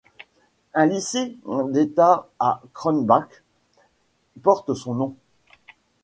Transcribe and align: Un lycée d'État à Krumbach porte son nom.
Un 0.73 0.87
lycée 0.87 1.37
d'État 1.69 2.27
à 2.39 2.63
Krumbach 2.73 3.43
porte 4.41 4.73
son 4.73 4.95
nom. 4.95 5.15